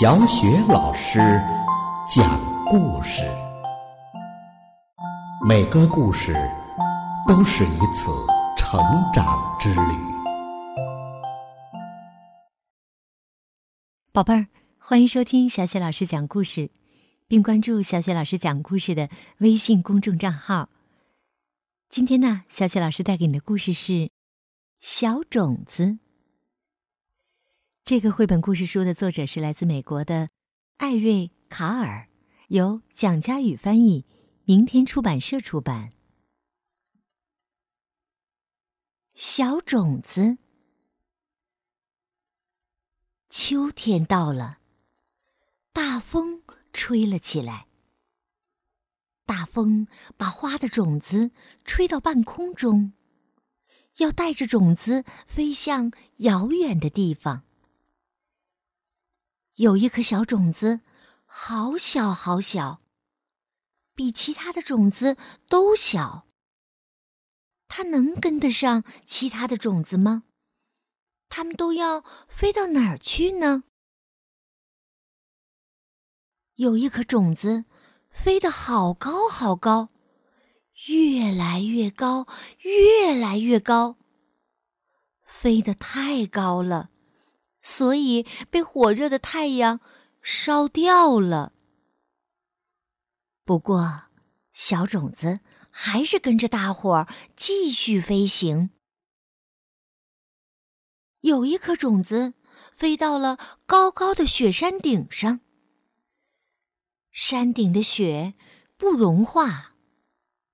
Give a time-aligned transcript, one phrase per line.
[0.00, 1.18] 小雪老师
[2.08, 3.22] 讲故事，
[5.46, 6.34] 每个故事
[7.26, 8.10] 都是一次
[8.56, 8.80] 成
[9.12, 9.80] 长之旅。
[14.12, 14.46] 宝贝儿，
[14.78, 16.70] 欢迎收听小雪老师讲故事，
[17.26, 19.08] 并关注小雪老师讲故事的
[19.38, 20.68] 微信公众账号。
[21.88, 23.92] 今天呢，小雪老师带给你的故事是
[24.80, 25.86] 《小种子》。
[27.84, 30.30] 这个绘本故事书的作者是来自美国的
[30.78, 32.08] 艾瑞卡尔，
[32.48, 34.06] 由蒋佳宇翻译，
[34.44, 35.92] 明天出版社出版。
[39.14, 40.38] 小种子，
[43.28, 44.60] 秋天到了，
[45.74, 47.66] 大风吹了起来。
[49.26, 51.32] 大风把花的种子
[51.66, 52.94] 吹到半空中，
[53.98, 57.44] 要带着种子飞向遥远的地方。
[59.56, 60.80] 有一颗小种子，
[61.26, 62.80] 好小好小，
[63.94, 65.16] 比其他的种子
[65.48, 66.26] 都小。
[67.68, 70.24] 它能跟得上其他的种子吗？
[71.28, 73.64] 它们都要飞到哪儿去呢？
[76.56, 77.64] 有一颗种子，
[78.10, 79.88] 飞得好高好高，
[80.88, 82.26] 越来越高，
[82.58, 83.96] 越来越高，
[85.22, 86.90] 飞得太高了。
[87.64, 89.80] 所以被火热的太阳
[90.22, 91.52] 烧掉了。
[93.44, 94.04] 不过，
[94.52, 98.70] 小种子还是跟着大伙儿继续飞行。
[101.20, 102.34] 有一颗种子
[102.72, 105.40] 飞到了高高的雪山顶上，
[107.10, 108.34] 山顶的雪
[108.76, 109.74] 不融化，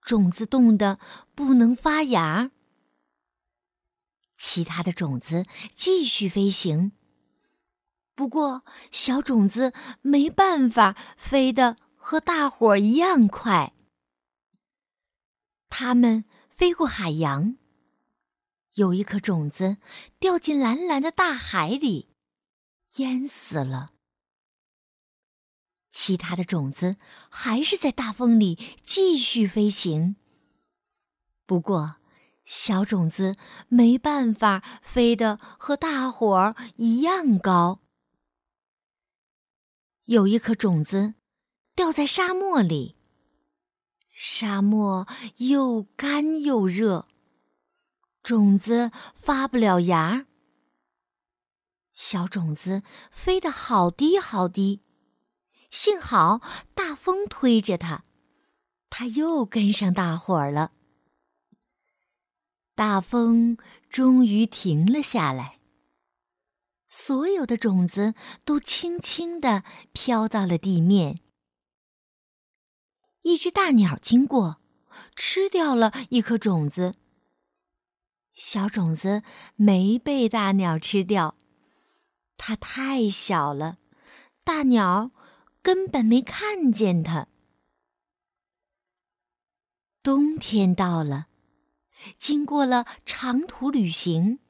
[0.00, 1.00] 种子冻得
[1.34, 2.52] 不能发芽。
[4.36, 5.44] 其他的种子
[5.74, 6.92] 继续飞行。
[8.20, 13.72] 不过，小种子没办法飞得和大伙儿一样快。
[15.70, 17.56] 它们飞过海洋，
[18.74, 19.78] 有一颗种子
[20.18, 22.10] 掉进蓝蓝的大海里，
[22.96, 23.92] 淹死了。
[25.90, 26.96] 其他的种子
[27.30, 30.16] 还是在大风里继续飞行。
[31.46, 31.96] 不过，
[32.44, 33.36] 小种子
[33.68, 37.80] 没办法飞得和大伙儿一样高。
[40.10, 41.14] 有一颗种子
[41.76, 42.96] 掉在沙漠里，
[44.10, 45.06] 沙漠
[45.36, 47.06] 又干又热，
[48.20, 50.26] 种子发不了芽。
[51.92, 52.82] 小种子
[53.12, 54.80] 飞得好低好低，
[55.70, 56.40] 幸好
[56.74, 58.02] 大风推着它，
[58.88, 60.72] 它又跟上大伙儿了。
[62.74, 63.56] 大风
[63.88, 65.59] 终于停了下来。
[66.90, 68.14] 所有的种子
[68.44, 69.62] 都轻轻地
[69.92, 71.20] 飘到了地面。
[73.22, 74.60] 一只大鸟经过，
[75.14, 76.96] 吃掉了一颗种子。
[78.34, 79.22] 小种子
[79.54, 81.36] 没被大鸟吃掉，
[82.36, 83.78] 它太小了，
[84.42, 85.12] 大鸟
[85.62, 87.28] 根本没看见它。
[90.02, 91.28] 冬天到了，
[92.18, 94.40] 经过了长途旅行。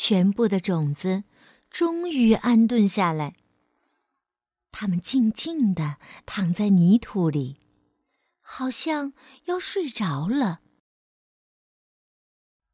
[0.00, 1.24] 全部的种子
[1.68, 3.34] 终于安顿下来。
[4.70, 7.56] 它们静静地躺在泥土里，
[8.40, 9.12] 好像
[9.46, 10.60] 要睡着了。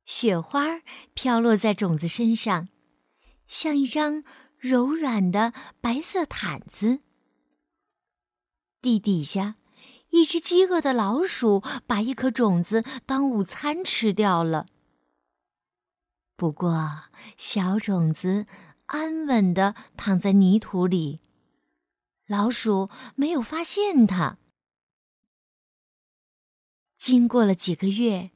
[0.04, 0.82] 雪花
[1.14, 2.68] 飘落在种子身上，
[3.48, 4.22] 像一张
[4.58, 7.00] 柔软的白色毯子。
[8.82, 9.56] 地底下，
[10.10, 14.66] 一只饥饿的老鼠把一颗种子当午餐吃掉了。
[16.36, 17.04] 不过，
[17.36, 18.46] 小种子
[18.86, 21.20] 安稳地躺在泥土里，
[22.26, 24.38] 老鼠没有发现它。
[26.98, 28.32] 经过了几个月，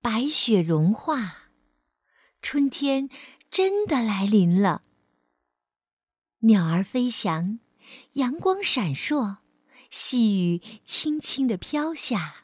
[0.00, 1.50] 白雪融化，
[2.40, 3.10] 春天
[3.50, 4.82] 真的来临了。
[6.40, 7.60] 鸟儿飞翔，
[8.12, 9.38] 阳光闪烁，
[9.90, 12.39] 细雨轻轻地飘下。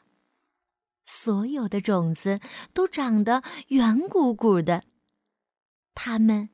[1.07, 2.41] 所有的种子
[2.73, 4.83] 都长得圆鼓鼓的，
[5.95, 6.49] 它们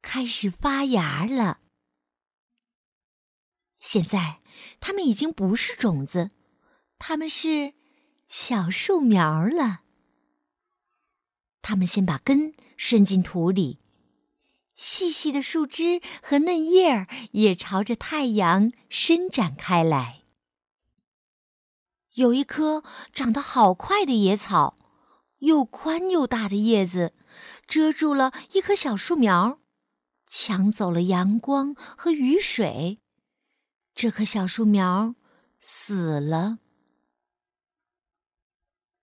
[0.00, 1.60] 开始发芽了。
[3.78, 4.40] 现在，
[4.80, 6.30] 它们已经不是种子，
[6.98, 7.74] 它们是
[8.28, 9.82] 小树苗了。
[11.60, 13.78] 它们先把根伸进土里，
[14.74, 20.21] 细细的树枝和嫩叶儿也朝着太阳伸展开来。
[22.14, 22.82] 有一棵
[23.12, 24.76] 长得好快的野草，
[25.38, 27.14] 又宽又大的叶子，
[27.66, 29.60] 遮住了一棵小树苗，
[30.26, 33.00] 抢走了阳光和雨水。
[33.94, 35.14] 这棵小树苗
[35.58, 36.58] 死了。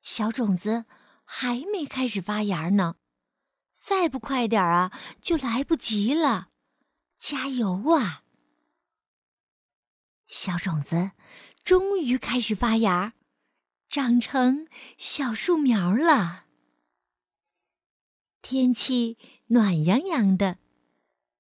[0.04, 0.86] 小种子
[1.24, 2.96] 还没开始发芽呢，
[3.74, 4.92] 再不快点啊，
[5.22, 6.50] 就来不及了！
[7.18, 8.24] 加油啊！
[10.26, 11.12] 小种子
[11.64, 13.14] 终于开始发芽，
[13.90, 14.68] 长成
[14.98, 16.46] 小树苗了。
[18.42, 19.18] 天气
[19.48, 20.58] 暖洋洋的，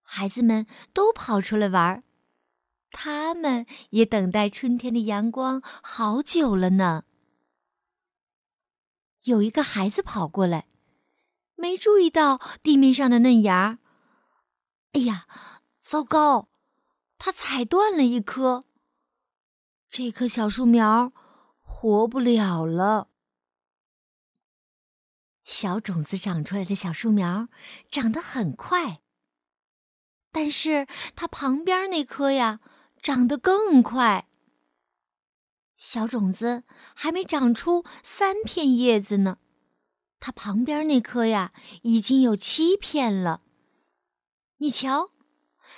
[0.01, 2.03] 孩子们都跑出来玩
[2.91, 7.05] 他们也等待春天的阳光好久了呢。
[9.23, 10.67] 有一个孩子跑过来，
[11.55, 13.79] 没注意到地面上的嫩芽。
[14.93, 15.27] 哎呀，
[15.81, 16.49] 糟糕！
[17.17, 18.63] 他踩断了一棵，
[19.89, 21.11] 这棵小树苗
[21.61, 23.09] 活不了了。
[25.43, 27.49] 小种子长出来的小树苗
[27.89, 29.01] 长得很快，
[30.31, 32.59] 但是它旁边那棵呀，
[33.01, 34.27] 长得更快。
[35.75, 36.63] 小种子
[36.93, 39.39] 还没长出三片叶子呢，
[40.19, 41.51] 它旁边那棵呀
[41.81, 43.41] 已经有七片了。
[44.57, 45.09] 你瞧，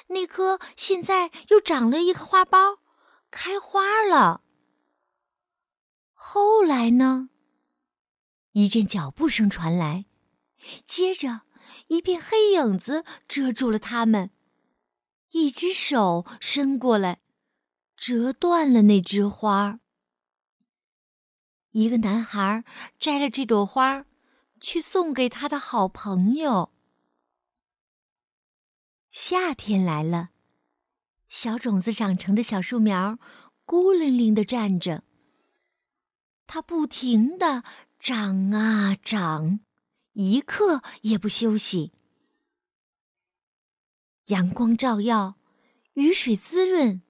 [0.08, 2.80] 那棵现在又长了一个花苞，
[3.32, 4.44] 开花了。
[6.14, 7.30] 后来呢？
[8.52, 10.06] 一阵脚步声传来，
[10.86, 11.44] 接着
[11.88, 14.32] 一片黑影子遮住了他们，
[15.32, 17.22] 一只手伸过来，
[17.96, 19.80] 折断了那枝花。
[21.72, 22.66] 一个男孩
[23.00, 24.06] 摘了这朵花，
[24.60, 26.74] 去送给他的好朋友。
[29.10, 30.32] 夏天来了，
[31.32, 33.18] 小种子长成的小树苗
[33.64, 35.06] 孤零零的站着。
[36.46, 37.64] 它不停的
[37.98, 39.62] 长啊长，
[40.12, 41.94] 一刻也不休息。
[44.26, 45.38] 阳光照耀，
[45.94, 47.02] 雨水滋润，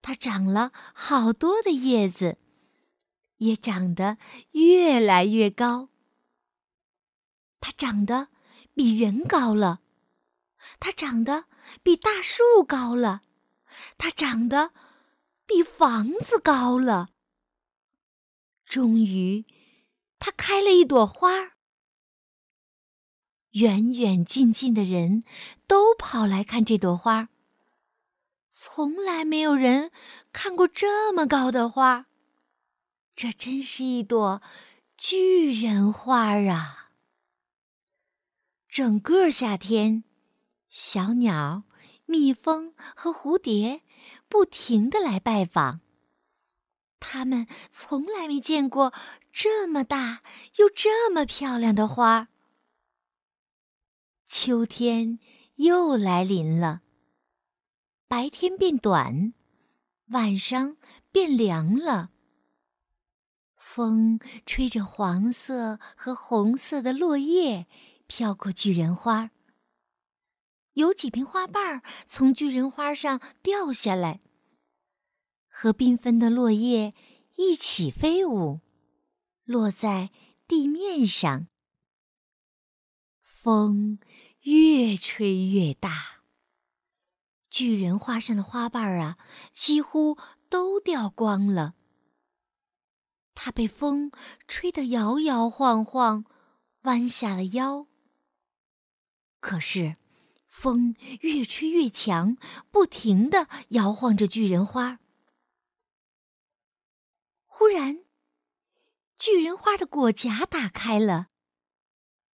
[0.00, 2.38] 它长了好多的叶子。
[3.36, 4.16] 也长得
[4.52, 5.90] 越来越高。
[7.60, 8.28] 它长得
[8.74, 9.80] 比人高了，
[10.78, 11.44] 它长得
[11.82, 13.22] 比大树高了，
[13.98, 14.72] 它长得
[15.46, 17.10] 比房子高了。
[18.64, 19.44] 终于，
[20.18, 21.52] 它开了一朵花儿。
[23.50, 25.24] 远远近近的人
[25.66, 27.28] 都跑来看这朵花儿。
[28.50, 29.90] 从来没有人
[30.32, 32.06] 看过这么高的花。
[33.16, 34.40] 这真是一朵
[34.96, 36.90] 巨人花啊！
[38.68, 40.04] 整个夏天，
[40.68, 41.64] 小鸟、
[42.10, 43.82] 蜜蜂和蝴蝶
[44.28, 45.80] 不停的来拜访。
[46.98, 48.92] 他们从来没见过
[49.32, 50.22] 这么大
[50.56, 52.28] 又这么漂亮的花。
[54.26, 55.18] 秋天
[55.54, 56.82] 又来临了，
[58.06, 59.32] 白天变短，
[60.08, 60.76] 晚上
[61.10, 62.10] 变凉了。
[63.56, 67.66] 风吹着黄色和红色的落叶
[68.06, 69.30] 飘过巨人花，
[70.80, 74.20] 有几片花瓣从巨人花上掉下来，
[75.46, 76.94] 和缤纷的落叶
[77.36, 78.60] 一起飞舞，
[79.44, 80.10] 落在
[80.48, 81.48] 地面上。
[83.20, 83.98] 风
[84.40, 86.22] 越吹越大，
[87.50, 89.18] 巨人花上的花瓣啊，
[89.52, 90.16] 几乎
[90.48, 91.74] 都掉光了。
[93.34, 94.10] 它被风
[94.48, 96.24] 吹得摇摇晃晃，
[96.82, 97.86] 弯下了腰。
[99.40, 99.96] 可是，
[100.50, 102.36] 风越吹越强，
[102.70, 104.98] 不停地摇晃着巨人花。
[107.46, 108.00] 忽然，
[109.16, 111.28] 巨人花的果荚打开了，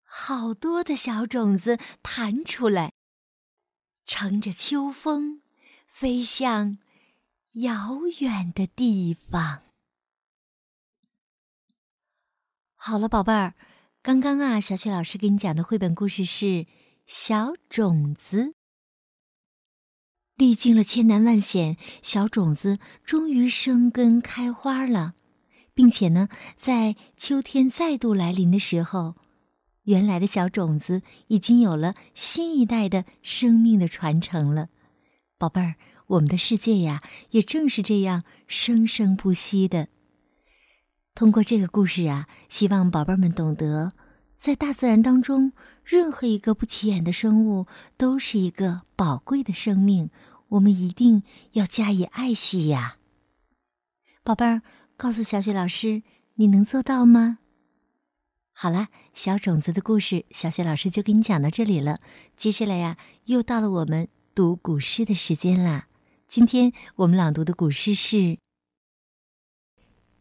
[0.03, 2.95] 好多的小种子弹出来，
[4.07, 5.43] 乘着秋风，
[5.87, 6.79] 飞向
[7.55, 9.63] 遥远的地方。
[12.77, 13.55] 好了，宝贝儿，
[14.01, 16.47] 刚刚啊，小雪老师给你讲的绘本故事是
[17.07, 18.47] 《小种子》。
[20.35, 25.15] 历经了千难万险，小种子终于生根开花了，
[25.73, 29.15] 并且呢，在秋天再度来临的时候，
[29.85, 34.69] 原来的小种子已经有了新一代的生命的传承了。
[35.39, 35.77] 宝贝儿，
[36.09, 39.87] 我们的世界呀，也正是这样生生不息的。
[41.15, 43.93] 通过这个故事啊，希望宝贝们懂得，
[44.37, 45.52] 在大自然当中，
[45.83, 47.66] 任何一个不起眼的生物
[47.97, 50.11] 都是一个宝贵的生命，
[50.49, 52.99] 我们一定要加以爱惜呀。
[54.23, 54.62] 宝贝儿，
[54.97, 56.02] 告诉小雪老师，
[56.35, 57.38] 你能做到吗？
[58.52, 61.99] 好了，小种子的故事，小雪老师就给你讲到这里了。
[62.37, 65.88] 接下来呀，又到了我们读古诗的时间啦。
[66.28, 68.16] 今天我们朗读的古诗是《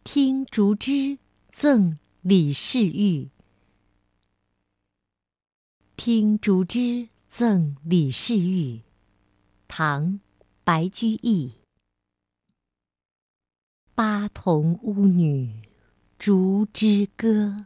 [0.03, 1.17] 听竹枝
[1.50, 3.24] 赠李世玉》。
[5.98, 8.78] 《听竹枝赠李世玉》，
[9.66, 10.04] 唐·
[10.66, 11.54] 白居易。
[13.96, 15.62] 巴童巫女
[16.20, 17.66] 竹枝歌。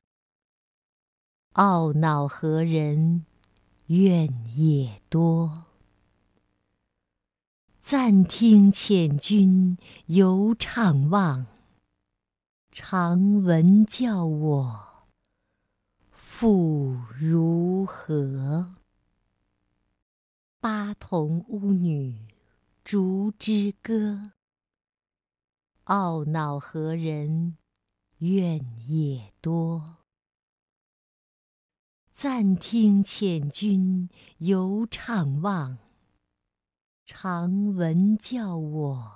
[1.53, 3.25] 懊恼何人
[3.87, 5.65] 怨也多？
[7.81, 11.47] 暂听遣君犹怅望，
[12.71, 14.88] 长闻教我
[16.39, 18.77] 复如何？
[20.61, 22.29] 巴童巫女
[22.81, 24.31] 竹枝歌，
[25.83, 27.57] 懊恼何人
[28.19, 29.97] 怨也多？
[32.13, 35.77] 暂听遣君犹怅望，
[37.05, 39.11] 常闻教我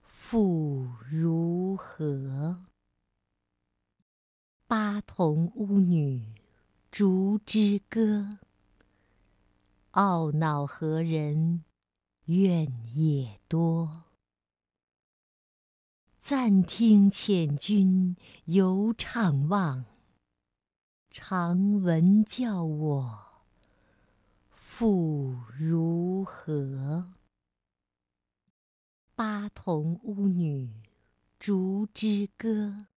[0.00, 2.68] 复如何？
[4.68, 6.34] 巴童巫女
[6.90, 8.38] 竹枝歌，
[9.92, 11.64] 懊恼何人
[12.26, 14.04] 怨也多？
[16.20, 19.86] 暂听遣君犹怅望。
[21.10, 23.18] 常闻教我
[24.50, 27.14] 复如何？
[29.14, 30.70] 巴童巫女
[31.38, 32.88] 竹枝歌，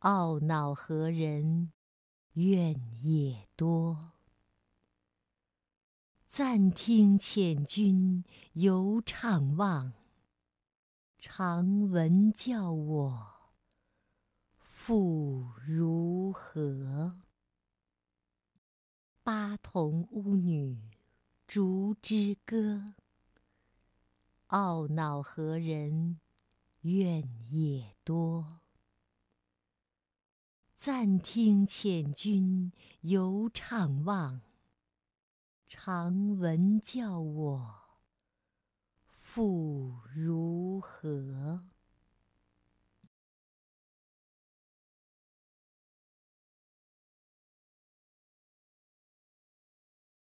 [0.00, 1.72] 懊恼何人
[2.34, 4.12] 怨也多？
[6.28, 9.92] 暂听遣君犹怅望，
[11.18, 13.26] 长闻教我。
[14.56, 17.18] 复如何？
[19.24, 20.78] 巴童巫女
[21.48, 22.94] 竹枝歌，
[24.50, 26.20] 懊恼何人
[26.82, 28.60] 怨也多？
[30.90, 34.40] 暂听遣君犹怅望，
[35.68, 37.74] 常闻教我
[39.18, 41.66] 复如何？